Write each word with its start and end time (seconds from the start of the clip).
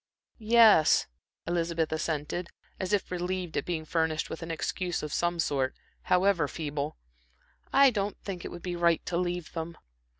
"Yes," 0.39 1.05
Elizabeth 1.45 1.91
assented, 1.91 2.49
as 2.79 2.91
if 2.91 3.11
relieved 3.11 3.55
at 3.55 3.67
being 3.67 3.85
furnished 3.85 4.31
with 4.31 4.41
an 4.41 4.49
excuse 4.49 5.03
of 5.03 5.13
some 5.13 5.37
sort, 5.37 5.75
however 6.05 6.47
feeble, 6.47 6.97
"I 7.71 7.91
don't 7.91 8.17
think 8.23 8.43
it 8.43 8.49
would 8.49 8.63
be 8.63 8.75
right 8.75 9.05
to 9.05 9.15
leave 9.17 9.53
them." 9.53 9.77